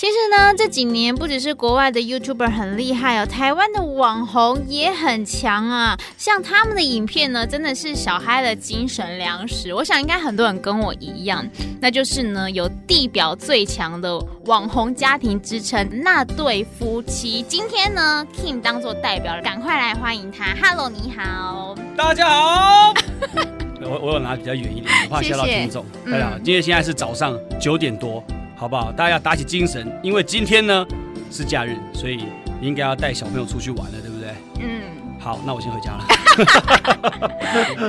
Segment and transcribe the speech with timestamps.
[0.00, 5.94] 其实呢，这几年不只是国外的 YouTuber 很厉害哦，台湾的网红也很强啊。
[6.16, 9.74] 像他们的影片呢，真的是小孩的精神粮食。
[9.74, 11.46] 我想应该很多人跟我一样，
[11.82, 17.44] 那就是呢，有地表最强的网红家庭之称那对夫妻。
[17.46, 20.56] 今天呢，Kim 当做代表，赶快来欢迎他。
[20.66, 22.94] Hello，你好，大家好。
[23.84, 25.84] 我我有拿比较远一点，我怕吓到听众。
[26.10, 28.24] 大家好，因为现在是早上九点多。
[28.60, 28.92] 好不好？
[28.92, 30.86] 大家要打起精神，因为今天呢
[31.30, 32.26] 是假日，所以
[32.60, 34.34] 你应该要带小朋友出去玩了，对不对？
[34.58, 34.82] 嗯。
[35.18, 36.04] 好，那我先回家了。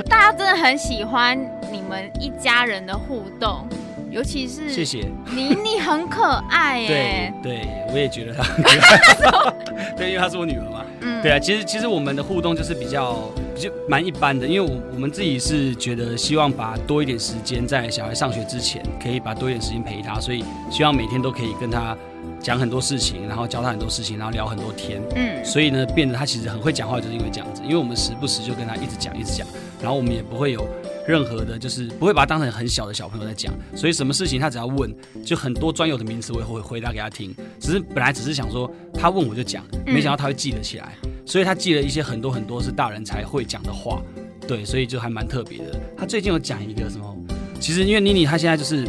[0.08, 1.38] 大家真的很喜欢
[1.70, 3.68] 你们一家人的互动，
[4.12, 7.34] 尤其是谢谢妮妮很可爱耶。
[7.42, 9.54] 对对，我也觉得她 很可爱。
[9.96, 10.84] 对，因为她是我女儿嘛。
[11.00, 11.22] 嗯。
[11.22, 13.30] 对啊，其实其实我们的互动就是比较。
[13.54, 21.94] 就蛮一般的，因为我我们自己是觉得希望把多一点时间在小孩上学之前，可以把多一点时间陪他，所以希望每天都可以跟他
[22.40, 25.00] 讲很多事情，然后教他很多事情，然后聊很多天。
[25.14, 29.46] 嗯，所以呢，变得他其实很会讲话，就是因为这样子，因为我们时不时就跟他一直讲，一直讲，
[29.80, 30.66] 然后我们也不会有
[31.06, 37.34] 任何的，就是不会把他当成很小的小朋友在讲，所以什么事情他只要问，就很多专有的名词我也会回答给他听。
[37.58, 40.92] 只是本来只是想说他问我就讲，没想到他会记得起来。
[41.24, 44.02] 所以他记了一些很多很多是大人才会讲的话，
[44.46, 45.80] 对，所以就还蛮特别的。
[45.96, 47.16] 他最近有讲一个什么？
[47.60, 48.86] 其实因为妮妮她现在就是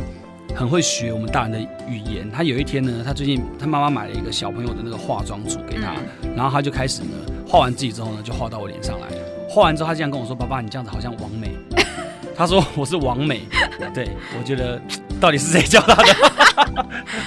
[0.56, 2.30] 很会学我们大人的语言。
[2.32, 5.96] 她有一天呢，她最近她妈妈买了一个小朋友的那个化妆组给她，
[6.36, 7.10] 然后她就开始呢
[7.48, 9.08] 画完自己之后呢，就画到我脸上来。
[9.48, 11.52] 画完之后，她竟然跟我说：“爸爸，你这样子好像王美。”
[12.36, 13.42] 她说：“我是王美。
[13.94, 14.80] ”对，我觉得
[15.20, 16.86] 到底是谁教他的？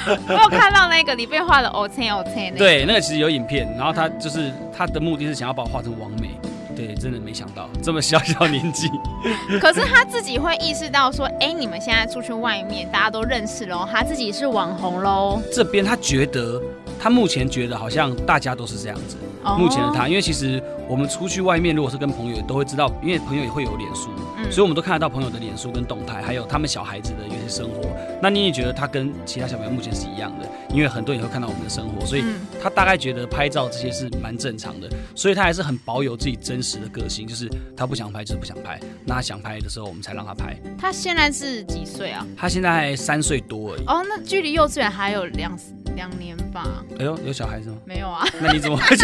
[0.29, 6.31] 我有看到那个里面画的 O T O T 对，那个其实有影片，然后他就是他的目的是想要把我画成王美，
[6.77, 8.89] 对，真的没想到这么小小年纪。
[9.61, 15.41] 可是他自己会意识到说，哎，你们现在出去外面，大家都认识喽，他自己是网红喽。
[15.53, 16.61] 这边他觉得，
[16.99, 19.17] 他目前觉得好像大家都是这样子。
[19.43, 19.59] Oh.
[19.59, 24.11] 目前的他，因为其实我们出去外面，如果是跟朋友，都会知道，因为朋友也会有脸书。
[24.51, 27.81] 所以我们都看得到朋友的脸书跟动态，还有他们小孩子的一些生活。
[28.23, 32.25] 那你也觉得他跟其他小朋友目前是一样的，因为很多人也会看到我们的生活，所以
[32.63, 34.89] 他大概觉得拍照这些是蛮正常的。
[35.15, 40.57] 所以他还是很保有自己真实的个性，就是他不想拍就是不想拍，那他想拍的时候我们才让他拍。
[40.79, 42.25] 他现在是几岁啊？
[42.37, 43.85] 他现在三岁多而已。
[43.87, 45.59] 哦，那距离幼稚园还有两
[45.97, 46.85] 两年吧？
[46.99, 47.77] 哎呦，有小孩子吗？
[47.85, 48.25] 没有啊。
[48.41, 48.97] 那你怎么会？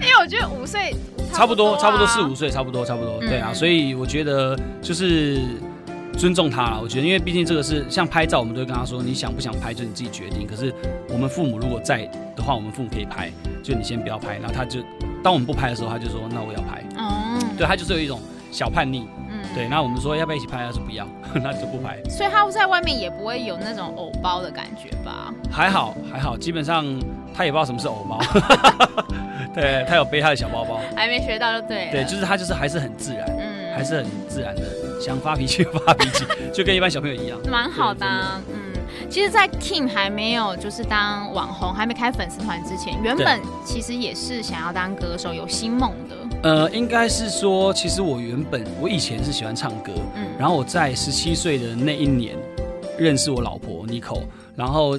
[0.00, 0.94] 因为我觉得五岁。
[1.32, 5.40] 差不多，差不多四五岁，差不多，差不多，对啊，所以我觉得就是
[6.18, 6.80] 尊重他了。
[6.82, 10.46] 我觉得，因为毕竟这个是像拍照，我们都会跟他说，你想不想拍就你自己决定。
[10.46, 10.74] 可是
[11.08, 12.04] 我们父母如果在
[12.36, 13.32] 的话，我们父母可以拍，
[13.62, 14.34] 就你先不要拍。
[14.34, 14.80] 然后他就
[15.24, 16.84] 当我们不拍的时候，他就说那我要拍。
[16.98, 19.08] 哦，对，他就是有一种小叛逆。
[19.42, 19.68] 嗯，对。
[19.68, 21.98] 那我们说要不要一起拍，他说不要， 那就不拍。
[22.08, 25.32] 所以他在外面也不会有那种偶包的感觉吧？
[25.50, 26.84] 还好，还好，基本上
[27.34, 28.18] 他也不知道什么是偶包。
[29.54, 31.90] 对，他有背他的小包包，还没学到就对。
[31.90, 34.62] 对，就是他就是还是很自然，嗯，还是很自然的，
[35.00, 36.24] 想发脾气就发脾气，
[36.54, 38.06] 就跟一般小朋友一样，蛮好的。
[38.48, 38.72] 嗯，
[39.10, 46.16] 其实，在 Kim 还没有就是当网红，还没开粉丝团之前，原本其实也是想要当歌手，有新梦的。
[46.42, 52.36] 呃，应该是说，其实我原本我以前是喜欢唱歌，嗯，然后我在十七岁的那一年
[52.98, 54.22] 认识我老婆 Nico，
[54.56, 54.98] 然后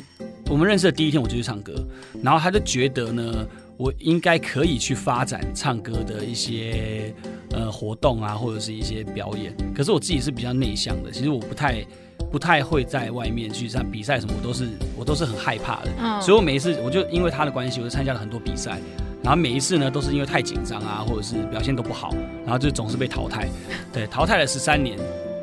[0.49, 1.73] 我们认识的第一天我就去唱歌，
[2.21, 3.45] 然后他就觉得呢。
[3.75, 7.11] 我应该可以去发展唱歌的一些
[7.49, 9.51] 呃活动啊，或者是一些表演。
[9.75, 11.83] 可是我自己是比较内向的，其实我不太
[12.31, 15.89] 不太会在外面去上比赛什么，我都是我都是很害怕的。
[15.99, 18.79] 嗯，所以我每一次我就因为他的关系，我就参加了很多比赛，
[19.23, 22.13] 然后每一次呢都是因为太紧张啊，或者是表现都不好，
[22.45, 23.47] 然后就总是被淘汰。
[23.91, 24.97] 对，淘汰了十三年，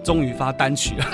[0.04, 1.04] 终于发单曲了。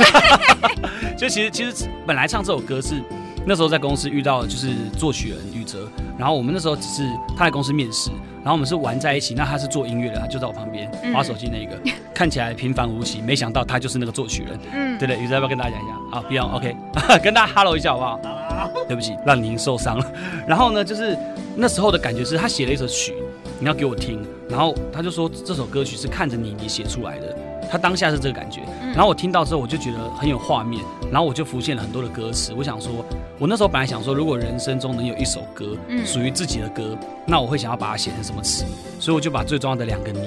[1.17, 3.03] 就其实其实本来唱这首歌是。
[3.49, 5.89] 那时候在公司遇到就是作曲人宇哲，
[6.19, 8.11] 然后我们那时候只是他在公司面试，
[8.43, 9.35] 然后我们是玩在一起。
[9.35, 14.59] 那他是做音乐的，他就在我旁边滑手机那个，嗯、看起来平凡无奇，没想到他就是那个作曲人。
[14.73, 15.95] 嗯，对对，宇哲要不要跟大家讲一下？
[16.11, 16.77] 好，不用，OK，
[17.23, 18.21] 跟大家 hello 一下好不好？
[18.51, 20.13] 好，对不起，让您受伤了。
[20.45, 21.17] 然后呢，就是
[21.57, 23.15] 那时候的感觉是他写了一首曲，
[23.59, 27.37] 你要给我听，然后他就说这首歌曲是看着你你写出来的。
[27.69, 28.61] 他当下是这个感觉，
[28.95, 32.53] 然后我听到之后，我就觉得很有画面，然后我就浮现了很多的歌词。
[32.57, 33.05] 我想说，
[33.41, 38.65] 我那时候本来想说，如果人生中能有一首歌，属于自己的歌，那我会想要把它写成什么词？
[39.01, 40.21] 所以我就把最重要的两个你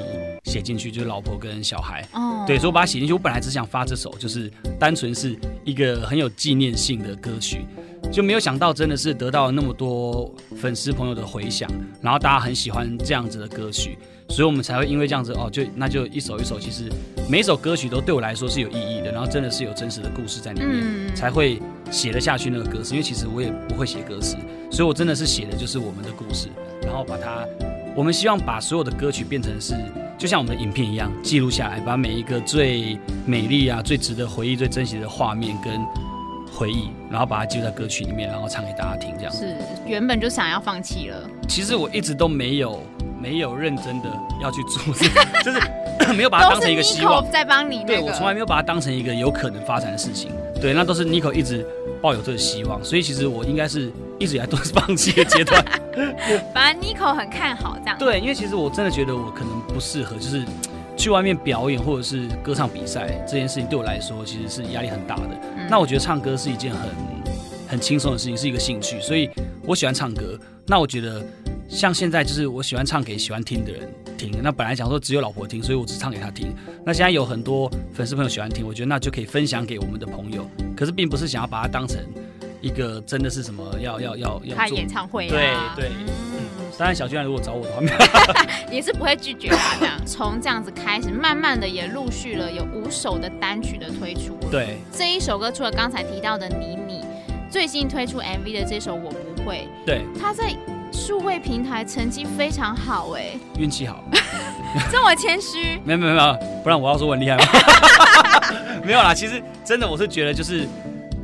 [0.44, 2.06] 写进去，就是老婆跟小孩。
[2.12, 3.14] 哦，对，所以我把它写进去。
[3.14, 7.66] 我本来只想发这首，就是单纯是一个很有纪念性的歌曲，
[8.12, 11.70] 就没有想到真的是得到了那么多粉丝朋友的回响，
[12.02, 13.98] 然后大家很喜欢这样子的歌曲，
[14.30, 16.92] 所以我们才会因为这样子哦，就那就一首一首，其实
[17.30, 21.62] 每一首歌曲都对我来说是有意义的，然后真的是有真实的故事在里面，嗯、才会
[21.92, 22.94] 写得下去那个歌词。
[22.94, 24.36] 因为其实我也不会写歌词，
[24.72, 26.48] 所以我真的是写的就是我们的故事，
[26.82, 27.46] 然后把它，
[27.96, 29.76] 我们希望把所有的歌曲变成是。
[30.18, 35.80] 就像我们的影片一样，记录下来，把每一个最美丽啊、最值得回忆、最珍惜的画面跟
[36.60, 39.16] 回忆，然后把它记录在歌曲里面，然后唱给大家听。
[39.18, 41.18] 这样是原本就想要放弃了。
[41.48, 42.84] 其实我一直都没有
[43.18, 44.10] 没有认真的
[44.42, 44.94] 要去做，
[45.42, 45.60] 就是
[46.14, 47.26] 没有把它当成一个希望。
[47.32, 50.30] 在帮你、那个，对，我从来没有把它当成一个有可能发展的事情。
[50.60, 51.66] 对，那都是 Nico 一直
[52.02, 53.90] 抱有这个希望，所以其实我应该是
[54.20, 55.64] 一直以来都是放弃的阶段。
[56.54, 57.98] 反正 Nico 很看好这样。
[57.98, 60.44] 对，因为其实我真的觉得我可能不适合，就是
[61.00, 65.30] 去外面表演或者是歌唱比赛这件事情，对我来说其实是压力很大的。
[65.56, 66.90] 嗯、那我觉得唱歌是一件很
[67.70, 69.30] 很轻松的事情，是一个兴趣，所以
[69.64, 70.38] 我喜欢唱歌。
[70.68, 71.26] 那我觉得
[71.70, 74.30] 像现在就是我喜欢唱给喜欢听的人听。
[74.44, 76.54] 那本来想说只有老婆听，所以我只唱给她听。
[76.86, 80.46] 那现在有很多粉丝朋友喜欢听，我觉得那就可以分享给我们的朋友。
[80.76, 81.98] 可是并不是想要把它当成。
[82.62, 85.74] 一个真的是什么要要要要开演唱会啊？
[85.78, 86.06] 对对，嗯，
[86.80, 87.82] 当然小巨蛋如果找我的话，
[88.72, 89.96] 也是不会拒绝他这样。
[90.06, 94.38] 从这样子开始，慢慢的也陆续了有五首的单曲的推出。
[94.50, 97.04] 对，这一首歌除了刚才提到的你你，
[97.52, 100.56] 最近推出 MV 的这首我不会，对，他在
[100.94, 104.02] 数位平台成绩非常好哎，运气好，
[104.90, 105.78] 这么谦虚？
[105.84, 107.44] 没有没有没有，不然我要说我很厉害吗？
[108.86, 110.66] 没有啦，其实真的我是觉得就是。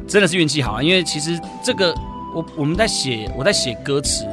[0.07, 1.91] 真的是运气好啊，因为其实这个
[2.35, 4.23] 我我们在写我在写歌词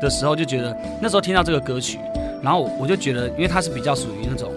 [0.00, 1.98] 的时候就觉得那时候听到这个歌曲，
[2.42, 4.52] 然后我就觉得，因为它是比较属于那种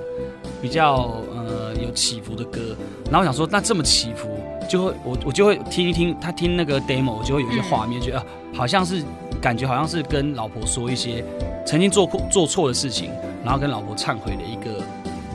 [0.62, 4.28] 比较呃有起伏的歌，然后我想说那这么起伏，
[4.70, 9.04] 就会我我就会听一听他听那个 demo，我就会有一些画面，觉得好像是
[9.42, 11.24] 感觉好像是跟老婆说一些
[11.66, 13.12] 曾经做过做错的事情，
[13.44, 14.84] 然后跟老婆忏悔的一个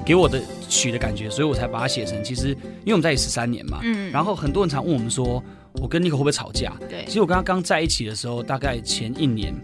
[0.04, 0.40] 给我的。
[0.68, 2.24] 曲的感觉，所以我才把它写成。
[2.24, 5.40] 其实，因为我们在一起十三年嘛，嗯，然后很多人常问我们说，
[5.74, 6.72] 我跟 Nico 会不会吵架？
[6.90, 9.54] 对，其实我跟他刚在一起的时候，大概前一年，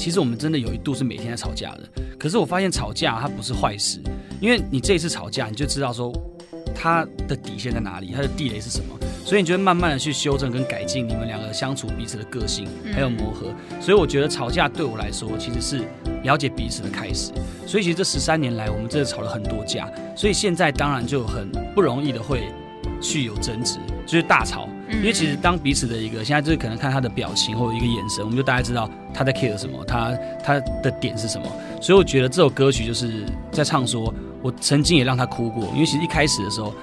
[0.00, 1.86] 其实我们真的有一度是每天在吵架的。
[2.18, 4.00] 可是我发现吵架它不是坏事，
[4.40, 6.10] 因为你这一次吵架，你就知道说
[6.74, 13.52] 他的底线在哪里，他的地雷是什么，所以你就会慢慢的去修正跟改进你们两个相处彼此的个性，还有磨合。
[13.78, 15.84] 所以我觉得吵架对我来说，其实是
[16.22, 17.30] 了解彼此的开始。
[17.66, 19.86] 所以其实这十三年来，我们真的吵了很多架。
[20.16, 22.48] 所以现在当然就很不容易的会
[23.02, 24.66] 去有争执，就是大吵。
[24.92, 31.46] 因为其实当彼此的一个，现在就是可能看他的表情或者一个眼神，我们就大概知道他在 care 什么，他他的点是什么。
[31.80, 35.64] 所以我觉得这首歌曲就是在唱说，我曾经也让他哭过。
[35.74, 36.74] 因为其实一开始的时候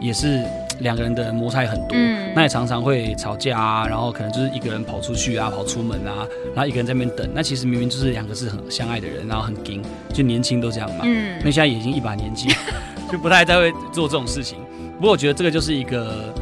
[0.00, 0.44] 也是。
[0.80, 7.30] 两个人的摩擦也很多，嗯，那也常常会吵架啊，然后可能就是一个人跑出去啊，跑出门啊，然后一个人在那边等。
[7.32, 9.80] 那其实明明就是两个是很相爱的人，然后很硬，
[10.12, 11.04] 就年轻都这样嘛。
[11.04, 12.48] 嗯，那现在已经一把年纪，
[13.08, 14.58] 就不太再会做这种事情。
[14.96, 16.34] 不过我觉得这个就是一个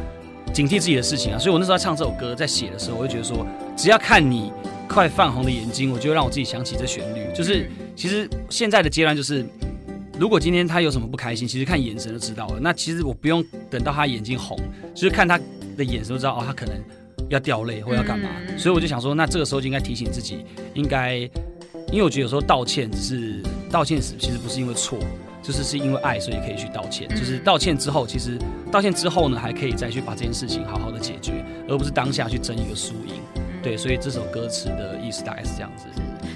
[0.53, 1.37] 警惕自己的事情啊。
[1.39, 3.45] 所以我那时候在唱这首歌，在写的时候，我就觉得说，
[3.75, 4.53] 只要看你
[4.87, 7.27] 快泛红的眼睛，我就会让我自己想起这旋律。
[7.35, 9.45] 就是其实现在的阶段就是。
[10.19, 12.59] 如果今天他有什么不开心，其实看眼神就知道了。
[12.61, 14.55] 那其实我不用等到他眼睛红，
[14.93, 15.39] 就是看他
[15.75, 16.75] 的眼神就知道哦，他可能
[17.29, 18.29] 要掉泪或要干嘛。
[18.47, 18.57] 嗯。
[18.57, 20.45] 所以我就想说，那这个时候就应该提醒自己，
[20.75, 21.17] 应该，
[21.91, 24.99] 因为我觉得有时候道歉只是道歉时，其实不是因为错，
[25.43, 27.07] 就是是因为爱，所以可以去道歉。
[27.09, 28.39] 就是道歉之后，其实
[28.71, 33.21] 道歉之后呢，还可以再去把这件事情好好的解决，而不是当下去争一个输赢。
[33.61, 35.85] 对，所以这首歌词的意思大概是这样子。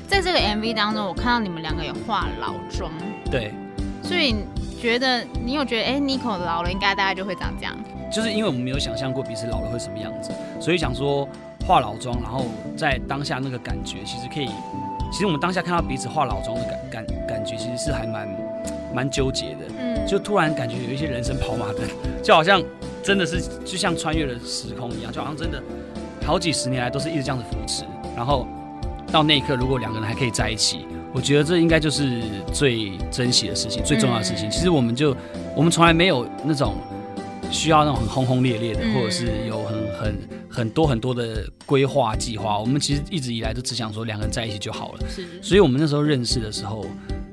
[0.07, 2.91] 在这个 MV 当中，我看到你们两个有化老妆。
[3.31, 3.51] 对。
[4.03, 4.35] 所以
[4.79, 7.75] 觉得你有觉得哎、欸、，Nico 老了应该大概就会长这样，
[8.09, 11.27] 就是因为我们没有想象过彼此老了会什么样子，所以想说
[11.65, 12.45] 化老妆，然后
[12.77, 14.47] 在当下那个感觉，其实可以，
[15.11, 18.29] 其实我们当下看到彼此化老妆的感感感觉，其实是还蛮
[18.97, 21.81] 蛮纠结的，嗯，就突然感觉有一些人生跑马灯，
[22.23, 22.63] 就好像
[23.03, 25.61] 真的是就像穿越了时空一样，就好像真的
[26.25, 27.83] 好几十年来都是一直这样子扶持，
[28.15, 28.47] 然后
[29.11, 30.79] 到那一刻，如果两个人还可以在一起。
[31.13, 32.21] 我觉得这应该就是
[32.53, 34.51] 最珍惜的事情，最重要的事情。
[34.51, 35.15] 其实我们就
[35.55, 36.75] 我们从来没有那种
[37.49, 40.15] 需要那种很轰轰烈烈的，或者是有很很
[40.47, 42.59] 很多很多的规划计划。
[42.59, 44.99] 我们其实一直以来都只想说两个人在一起就好了。
[45.09, 45.25] 是。
[45.41, 46.85] 所以我们那时候认识的时候，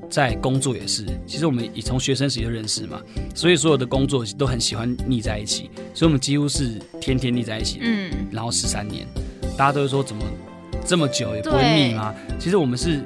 [0.09, 1.05] 在工作也是。
[1.25, 3.01] 其实我们从学生时就认识嘛，
[3.33, 5.69] 所以所有的工作都很喜欢腻在一起。
[5.93, 7.79] 所以我们几乎是天天腻在一起。
[7.81, 8.11] 嗯。
[8.31, 9.07] 然后十三年，
[9.57, 10.23] 大家都会说怎么
[10.85, 12.13] 这么久也不会腻吗？
[12.39, 13.01] 其实我们是。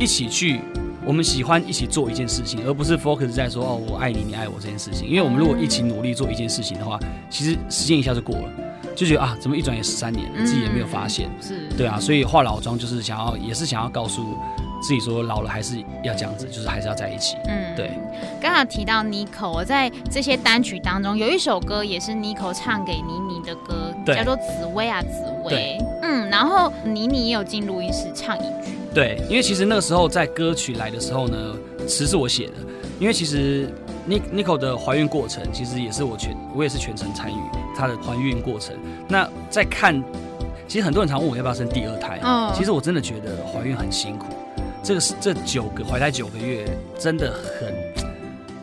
[0.00, 0.58] 一起去
[1.06, 5.06] 我们喜欢一起做一件事情，而不是 focus 在说哦，我爱你，你爱我这件事情。
[5.06, 6.98] 因为我们如果一起努力做一件事情的话，
[7.30, 8.50] 其实时间一下就过了，
[8.96, 11.30] 就觉得啊，怎么一转眼十三年，自己也没有发现。
[11.40, 14.36] 嗯、是，对啊，所以化老妆就是想要，也是想要告诉
[14.82, 17.36] 自己说，老了还是要这样子，就是还是要在一起。
[17.46, 17.92] 嗯，对。
[18.40, 25.08] 刚刚提到 Nico，我在这些单曲当中有一首歌也是 Nico 唱给妮妮的歌，叫做《紫薇啊紫
[25.44, 25.78] 薇》。
[26.02, 28.72] 嗯，然后妮妮也有进录音室唱一句。
[28.92, 31.36] 对，因为其实那个时候在歌曲来的时候呢，
[31.86, 32.54] 词是我写的。
[32.98, 33.68] 因为其实
[34.08, 37.36] Nico 的怀孕过程，其实也是我全，我也是全程参与
[37.76, 38.76] 她的怀孕过程。
[39.08, 40.02] 那在看，
[40.68, 42.20] 其实很多人常问我要不要生第二胎。
[42.22, 44.26] 嗯，其实我真的觉得怀孕很辛苦。
[44.82, 46.66] 这个是这九个怀胎九个月，
[46.98, 47.72] 真的很。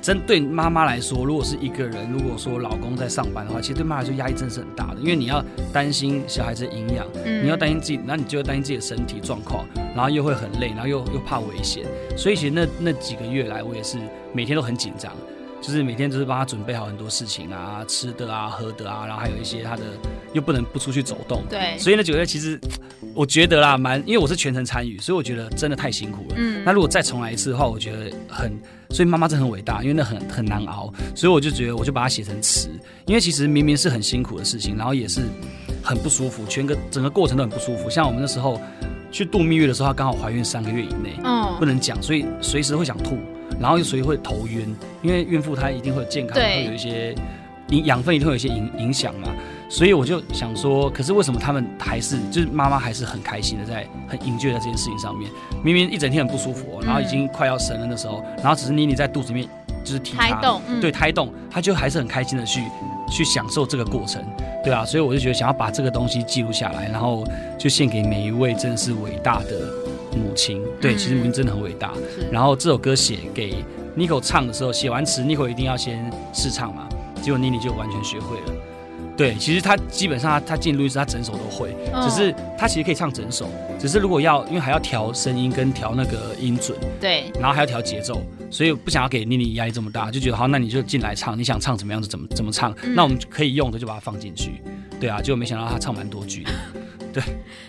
[0.02, 11.86] 针对妈妈来说，如果是一个人，如果说老公在上班的话，其实对妈妈来说压力真的是很大的，因为你要担心小孩子的营养，嗯、你要担心自己，那你就要担心自己的身体状况，然后又会很累，然后又又怕危险，
[12.18, 13.98] 所以其实那那几个月来，我也是
[14.34, 15.12] 每天都很紧张。
[15.62, 19.84] 就是每天就是帮他准备好很多事情啊，吃的啊，喝的啊，然后还有一些他的
[20.34, 22.60] 又不能不出去走动，对，所以呢九月其实
[23.14, 26.36] 我觉得啦，蛮因为我是全程参与，所以我觉得真的太辛苦了。
[26.38, 28.52] 嗯，那如果再重来一次的话，我觉得很，
[28.90, 32.70] 所以妈妈真的很伟大，因为那很很难熬，所以我就觉得我就把它写成词，
[33.06, 35.22] 因为其实明明是很辛苦的事情，然后也是
[35.84, 37.90] 很不舒服，全个整个过程都很不舒服。
[37.90, 38.62] 像我们那时候
[39.12, 43.18] 去度蜜月的时候，她刚好怀孕三个月以内，嗯，不能讲，所以随时会想吐。
[43.60, 47.14] 然后又所以会头晕，因为孕妇她一定会有健康，会有一些
[47.70, 49.30] 营养分，一定会有一些影影响嘛。
[49.70, 55.30] 所以我就想说，可是为什么他们还是就是妈妈还是很开心的在很 enjoy 在这件事情上面？
[55.64, 59.48] 明明一整天很不舒服，哦，然后已经快要生了的时候，然后只是妮妮在肚子里面
[59.84, 62.64] 就是提胎动，嗯、对胎动，她就还是很开心的去
[63.12, 64.24] 去享受这个过程，
[64.64, 64.84] 对啊。
[64.84, 67.24] 所以我就觉得想要把这个东西记录下来，然后
[67.58, 69.89] 就献给每一位真的是伟大的。
[70.20, 71.94] 母亲，对，其实母亲真的很伟大。
[71.96, 73.64] 嗯、然后这首歌写给
[73.98, 76.88] Nico 唱的时候，写完词，Nico 一定要先试唱嘛。
[77.22, 78.54] 结果妮妮就完全学会了。
[79.18, 81.76] 对，其实他基本上他他进录音室，他整首都会。
[81.94, 92.74] 哦、只是他其实可以唱整首，只是如果要，因为还要调声音跟调那个音准，对，然后还要调节奏，所以不想要给妮妮压力这么大，就觉得好，那你就进来唱，你想唱怎么样就怎么怎么唱。
[92.84, 94.62] 嗯、那我们可以用的就把它放进去。
[95.02, 96.52] 对啊，结果没想到他唱蛮多句的。
[97.14, 97.24] 对，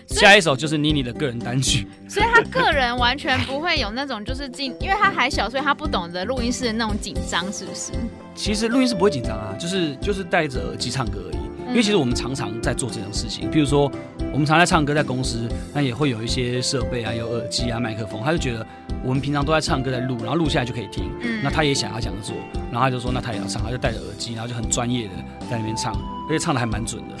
[0.07, 7.91] 下一首就是妮妮的个人单曲，所以他个人完全不会有那种就是进，因为他还小，所以他不懂得录音室的那种紧张，是不是？
[8.35, 11.41] 其实录音室不会紧张啊，就是就是戴着耳机唱歌而已。
[11.67, 13.89] 因为其实我们常常在做这种事情，譬如说
[14.33, 18.65] 我们常在唱歌，在公司，那也会有一些设备啊，有耳机啊，麦克风，他就觉得
[19.05, 21.09] 我们平常都在唱歌，在录，然后录下来就可以听。
[21.21, 22.35] 嗯，那他也想要这样做，
[22.69, 25.13] 然后他就说那他也要唱，他就戴着耳机，然后就很专业的
[25.49, 25.93] 在那边唱，
[26.27, 27.15] 而且唱的还蛮准的。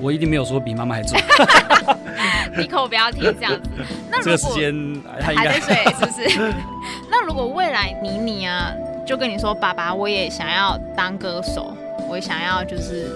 [0.00, 1.18] 我一定没有说比妈妈还重。
[2.56, 3.70] 你可不要听这样子。
[4.10, 6.54] 那如果这个时间还在睡，是不是？
[7.10, 8.70] 那如果未来妮妮啊，
[9.06, 11.76] 就跟你说，爸爸，我也想要当歌手，
[12.08, 13.10] 我也想要就是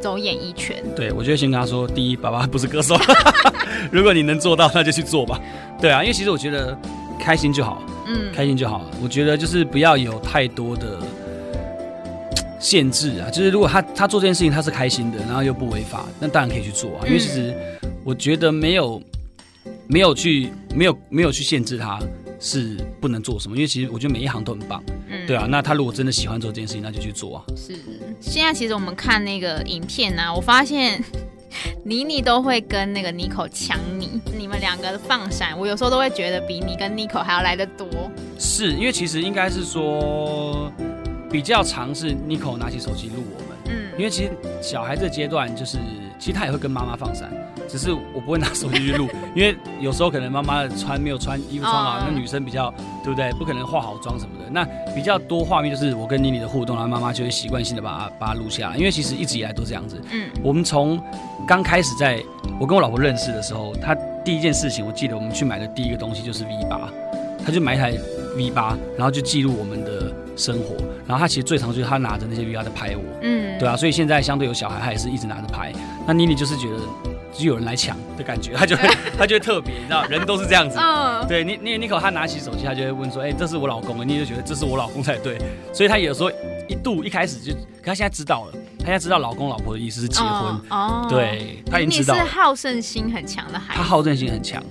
[0.00, 0.76] 走演艺圈。
[0.94, 2.96] 对，我就会先跟他说，第一，爸爸不是歌手。
[3.90, 5.40] 如果你能做到，那就去做吧。
[5.80, 6.76] 对啊，因为其实我觉得
[7.18, 8.82] 开心就好，嗯，开心就好。
[9.02, 10.98] 我觉得就是不要有太多的。
[12.58, 17.06] 限制啊，就是如果他他做这件事情他是开心的，然后又不违法，那当然可以去做啊。
[17.06, 17.54] 因为其实
[18.04, 19.00] 我觉得没有
[19.86, 22.00] 没有去没有没有去限制他
[22.40, 25.46] 是不能做什么，因为其实我觉得每一行都很棒，嗯，对啊。
[25.48, 27.44] 那他如果真的喜欢做这件事情，那就去做啊。
[27.56, 27.74] 是，
[28.20, 31.02] 现在其实我们看那个影片呢，啊，我发现
[31.84, 37.88] 妮妮都会跟那个 Nico 抢你，你们两个的放闪，我有时候都会觉得比你跟 Nico 还要来得多。
[38.38, 40.67] 是因为其实应该是说。
[41.30, 44.30] 比较常是 Nico 拿起手机录我们，嗯，因为其实
[44.62, 45.78] 小孩这阶段就是，
[46.18, 47.30] 其实他也会跟妈妈放闪，
[47.68, 52.72] 只是我不会拿手机去录， 因为有时候可能妈妈穿没有穿衣服穿好，那女生比较
[53.04, 53.30] 对不对？
[53.32, 60.98] 不可能化好妆什么的，那比较多画面就是我跟妮妮的互动，然后妈妈就会习惯性的把它把它录下来，因为其实一直以来都这样子，嗯，我们从
[61.46, 62.22] 刚开始在
[62.58, 63.94] 我跟我老婆认识的时候，她
[64.24, 66.88] 第一件事情，我记得我们去买的第一个东西就是 V 八，
[67.44, 67.92] 她就买一台
[68.36, 70.74] V 八，然后就记录我们的生活。
[71.08, 75.72] 然后他其实最常就是他拿着那些 VR 在拍我，嗯，对啊，所以现在相对有小孩，他也是一直拿着拍。
[76.06, 76.76] 那妮妮就是觉得
[77.32, 80.76] 就有人来抢的感觉，他就会 他就会特别，你知道，人都是这样子。
[80.78, 85.38] 嗯，对，妮妮妮可他拿起手机，他就会问说：“哎，这是我老公。”妮妮就觉得这是我老公才对，
[85.72, 86.30] 所以他有时候
[86.68, 90.30] 一度一开始就，可他现在知道了，他现在知道老公老婆的意思是结婚。
[90.68, 92.14] 哦，对，他已经知道。
[92.14, 93.78] 你是好胜心很强的孩子。
[93.78, 94.62] 他好胜心很强，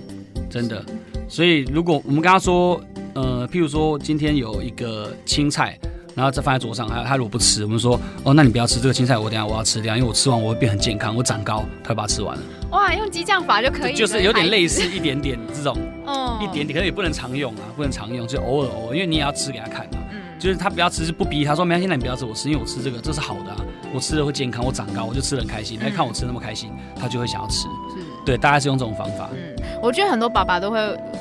[0.48, 0.84] 真的。
[1.28, 2.80] 所以如果我们跟他说，
[3.14, 5.76] 呃，譬如说今天有一个青菜。
[6.18, 6.88] 然后再放在桌上。
[6.88, 12.42] 他他如果不吃，我们说哦，那你不要吃这个青菜，我等下我要吃掉，因为我吃完我会变很健康，我长高，他会把它吃完了。
[12.72, 20.00] 哇，用激将法就可以，就是有点类似一点点这种，哦，一点点，可是也不能常用啊，不能常用，就偶尔偶尔，因为你也要吃给他看嘛。
[20.10, 23.56] 嗯，就是他不要吃，是不逼他说没关系，那你不要吃，我吃，因为我吃这个这是好的啊，
[23.94, 25.78] 我吃了会健康，我长高，我就吃的很开心。
[25.78, 27.62] 他看我吃那么开心，他就会想要吃。
[27.62, 29.30] 是，对，大概是用这种方法。
[29.32, 30.78] 嗯，我觉得很多爸爸都会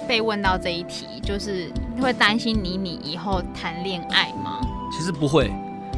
[0.07, 4.59] 被问到这一题，就是会担心你你以后谈恋爱吗？
[4.91, 5.51] 其实不会，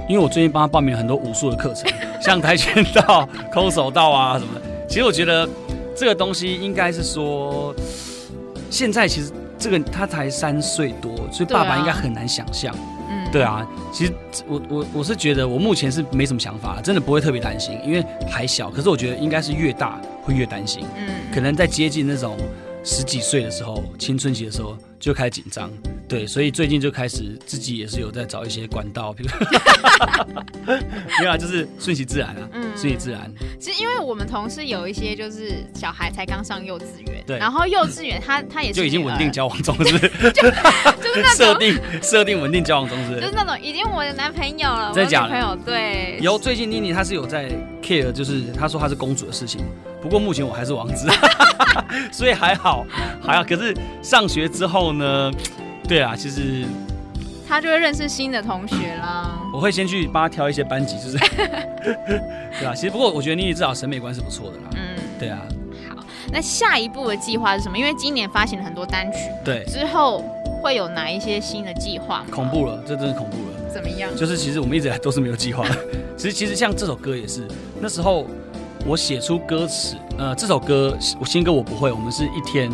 [0.08, 1.92] 因为我最近帮他报名了很多武术的课程，
[2.22, 4.62] 像跆拳道、空手道啊什么的。
[4.88, 5.48] 其实我觉得
[5.96, 7.74] 这个东西应该是说，
[8.70, 12.76] 现在其实这个他才三岁多，所以爸爸应该很难想象。
[13.12, 14.14] 嗯，对啊，其实
[14.48, 18.70] 我我我是觉得我目前是没什么想法，真的不会特别担心，因为还小。
[18.70, 20.84] 可是我觉得应该是越大会越担心。
[20.96, 22.36] 嗯，可能在接近那种
[22.84, 25.70] 十几岁的时候，青春期的时候就开始紧张。
[26.08, 29.14] 对，所以最近就开始自己也是有在找一些管道，
[31.20, 33.32] 没有啊，就是顺其自然啊，嗯，顺其自然。
[33.60, 40.10] 其实因为我们同事有一些就是小孩才刚上幼稚园，对，然后幼稚园他他也是就已经稳定交往中，是不是？
[40.32, 43.22] 就就是那种 设定设定稳定交往中，是不是？
[43.22, 45.30] 就是那种已经我的男朋友了，真的假的？
[45.30, 46.18] 朋友对。
[46.22, 47.50] 有最近妮妮她是有在
[47.82, 49.62] care，就是她说她是公主的事情，
[50.02, 51.08] 不过目前我还是王子，
[52.12, 52.86] 所以还好
[53.22, 53.44] 还好。
[53.44, 55.32] 可是上学之后呢？
[55.88, 56.66] 对啊，其实
[57.50, 59.42] 他就会认识新的同学啦。
[59.52, 61.18] 我会先去帮他挑一些班级，就是
[62.60, 62.76] 对啊。
[62.76, 64.64] 其实不过我觉得妮妮至少审美观是不错的啦。
[64.76, 65.40] 嗯，对啊。
[65.90, 67.76] 好，那下一步的计划是什么？
[67.76, 70.24] 因为今年发行了很多单曲，对，之后
[70.62, 72.24] 会有哪一些新的计划？
[72.30, 73.74] 恐怖了，这真是恐怖了。
[73.74, 74.16] 怎么样？
[74.16, 75.76] 就是其实我们一直以来都是没有计划的。
[76.16, 77.48] 其实其实像这首歌也是，
[77.82, 78.28] 那时候
[78.86, 82.72] 我写出歌词，呃，这首歌我新歌我不会，我们是一天。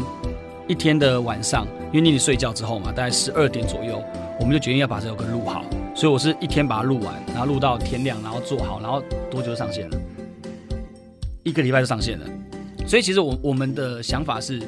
[0.68, 4.04] 一天的晚上，因为妮妮睡觉之后嘛，大概十二点左右，
[4.40, 5.64] 我们就决定要把这首歌录好。
[5.96, 9.02] 所以我是一天把它录完，然后录到天亮，然后做好，然后
[9.32, 9.98] 多久就上线了？
[11.44, 12.26] 一个礼拜就上线了。
[12.88, 14.62] 所以其实我我们的想法是，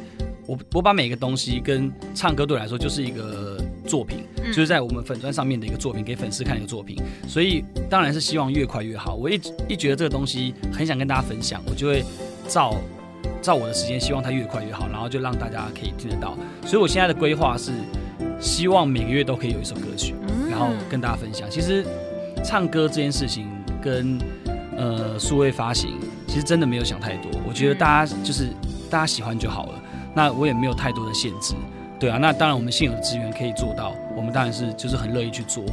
[0.45, 6.97] 我我把每个东西跟唱歌对我来说就是一个作品，就是在我们粉砖上面的一个作品，给粉丝看一个作品。
[7.27, 9.15] 所以当然是希望越快越好。
[9.15, 12.03] 我一一觉得这个东西很想跟大家分享，我就会
[12.47, 12.75] 照。
[13.41, 16.38] 照我的时间，希望它越快越好，然后就让大家可以听得到。
[16.65, 17.71] 所以我现在的规划是，
[18.39, 20.13] 希望每个月都可以有一首歌曲，
[20.50, 21.50] 然后跟大家分享。
[21.50, 21.86] 其实
[22.43, 23.47] 唱歌这件事情
[23.82, 24.19] 跟
[24.78, 25.91] 呃数位发行，
[26.28, 27.32] 其实真的没有想太多。
[27.47, 28.50] 我觉得大家就是
[28.89, 29.73] 大家喜欢就好了。
[30.13, 31.54] 那我也没有太多的限制，
[32.00, 32.17] 对啊。
[32.17, 35.63] 那当然我们现有的资源可以做到，我们当然是就是很乐意去做。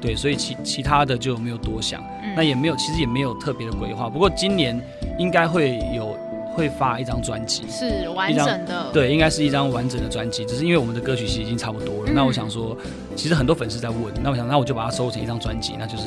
[0.00, 2.02] 对，所以其其他的就没有多想，
[2.36, 4.08] 那也没有，其实也没有特别的规划。
[4.08, 4.80] 不过今年
[5.18, 6.16] 应该会有。
[6.54, 10.44] 会发一张专辑，是完整的，对，应该是一张完整的专辑。
[10.44, 12.76] 只是因为我们的歌曲其实已经差不多了，嗯、那我想说，
[13.16, 16.04] 其实很多粉丝在问，那我想，那我就把它收成一张专辑，那就是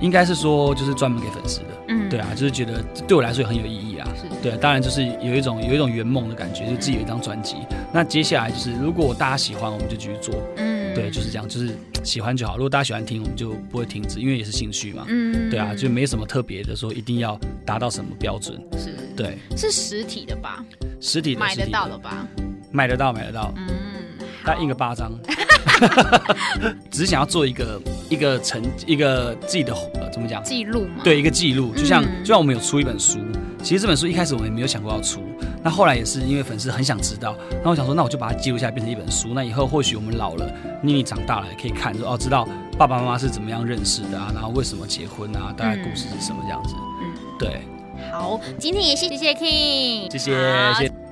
[0.00, 2.74] 应该是说，就是专门给粉丝的，嗯，对啊，就是觉得
[3.08, 7.56] 对我来说也很有意义啊，是对，当然就是有一种有一种圆梦的感觉，就自己有一张专辑。
[7.70, 12.56] 嗯、那接下来就是，如果大家喜欢，我们就继续做，嗯，对，就是这样，就是喜欢就好。
[12.56, 18.96] 如果大家喜欢听，我们就不会停止，因为也是兴趣嘛，嗯，对啊，就没什么特别的说一定要达到什么标准，是。
[19.14, 20.64] 对，是实体的吧？
[21.00, 22.26] 实体的买得到了吧？
[22.72, 23.52] 买得到，买得到。
[23.56, 23.68] 嗯，
[24.42, 25.12] 大概印个八张，
[26.90, 30.42] 只是想要做一个一个成一个自己的呃，怎么讲？
[30.42, 31.02] 记录嘛。
[31.04, 33.18] 对，一个记录，就像、嗯、就像我们有出一本书，
[33.62, 35.20] 其实这本书一开始我们也没有想过要出，
[35.66, 39.34] 那后来也是因为粉丝很想知道，那我想说，那我就把它记录下来，变成一本书。
[39.34, 40.48] 那以后或许我们老了，
[40.80, 42.48] 妮妮长大了也可以看，说哦，知道
[42.78, 46.76] 爸爸妈妈是怎么样认识的啊，然后为什么结婚啊，大概故事是什么这样子。
[47.02, 47.62] 嗯，对。
[48.12, 51.05] 好，今天也谢谢 King，谢谢谢谢。